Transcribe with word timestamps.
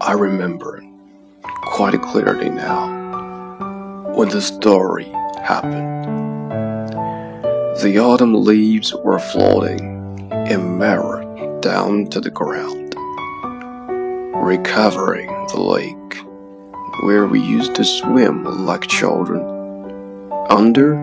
I 0.00 0.12
remember 0.12 0.84
quite 1.62 2.00
clearly 2.00 2.50
now 2.50 2.86
when 4.14 4.28
the 4.28 4.40
story 4.40 5.06
happened. 5.42 6.04
The 7.82 7.98
autumn 7.98 8.32
leaves 8.44 8.94
were 8.94 9.18
floating 9.18 10.30
in 10.46 10.78
mirror 10.78 11.24
down 11.60 12.06
to 12.10 12.20
the 12.20 12.30
ground, 12.30 12.94
recovering 14.36 15.28
the 15.48 15.60
lake 15.60 16.22
where 17.02 17.26
we 17.26 17.40
used 17.40 17.74
to 17.74 17.84
swim 17.84 18.44
like 18.66 18.86
children. 18.88 19.42
Under, 20.48 20.94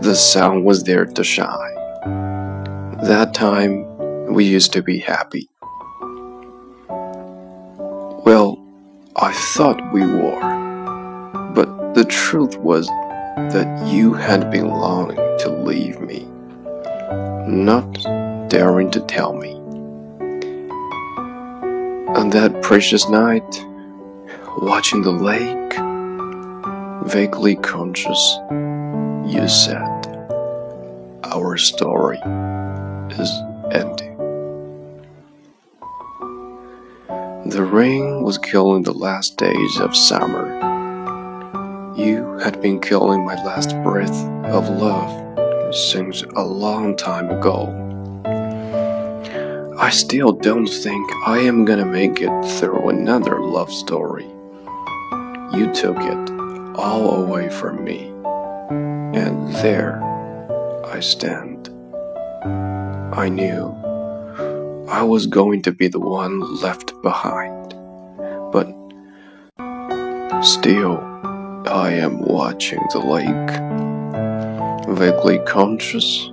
the 0.00 0.14
sun 0.14 0.64
was 0.64 0.84
there 0.84 1.04
to 1.04 1.22
shine. 1.22 1.74
That 3.02 3.34
time, 3.34 4.32
we 4.32 4.44
used 4.44 4.72
to 4.72 4.82
be 4.82 4.98
happy. 4.98 5.51
Well, 8.24 8.64
I 9.16 9.32
thought 9.32 9.92
we 9.92 10.02
were, 10.02 11.50
but 11.54 11.94
the 11.94 12.04
truth 12.04 12.56
was 12.58 12.86
that 12.86 13.88
you 13.92 14.14
had 14.14 14.48
been 14.48 14.68
longing 14.68 15.16
to 15.40 15.50
leave 15.50 16.00
me, 16.00 16.28
not 17.48 17.92
daring 18.48 18.92
to 18.92 19.00
tell 19.00 19.32
me. 19.32 19.54
On 22.14 22.30
that 22.30 22.62
precious 22.62 23.08
night, 23.08 23.66
watching 24.58 25.02
the 25.02 25.10
lake, 25.10 25.74
vaguely 27.10 27.56
conscious, 27.56 28.38
you 29.26 29.48
said, 29.48 30.06
Our 31.24 31.56
story 31.56 32.18
is 33.18 33.30
ending. 33.72 34.11
The 37.44 37.64
rain 37.64 38.22
was 38.22 38.38
killing 38.38 38.84
the 38.84 38.92
last 38.92 39.36
days 39.36 39.80
of 39.80 39.96
summer. 39.96 40.46
You 41.96 42.38
had 42.38 42.62
been 42.62 42.80
killing 42.80 43.24
my 43.24 43.34
last 43.42 43.70
breath 43.82 44.14
of 44.46 44.68
love 44.68 45.74
since 45.74 46.22
a 46.36 46.44
long 46.44 46.96
time 46.96 47.30
ago. 47.30 47.66
I 49.76 49.90
still 49.90 50.32
don't 50.32 50.68
think 50.68 51.10
I 51.26 51.38
am 51.40 51.64
gonna 51.64 51.84
make 51.84 52.20
it 52.20 52.44
through 52.60 52.88
another 52.88 53.40
love 53.40 53.72
story. 53.72 54.28
You 55.52 55.72
took 55.74 55.96
it 55.98 56.30
all 56.76 57.24
away 57.24 57.48
from 57.48 57.82
me, 57.82 58.12
and 59.18 59.52
there 59.56 60.00
I 60.86 61.00
stand. 61.00 61.70
I 63.12 63.28
knew 63.28 63.74
I 64.92 65.04
was 65.04 65.26
going 65.26 65.62
to 65.62 65.72
be 65.72 65.88
the 65.88 65.98
one 65.98 66.38
left 66.56 66.92
behind, 67.00 67.70
but 68.52 68.68
still 70.44 70.98
I 71.66 71.92
am 71.92 72.20
watching 72.20 72.78
the 72.92 72.98
lake, 72.98 73.50
vaguely 74.98 75.38
conscious, 75.46 76.30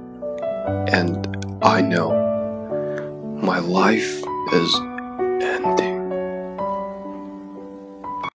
and 0.91 1.25
I 1.61 1.80
know 1.80 2.11
my 3.41 3.59
life 3.59 4.21
is 4.52 4.75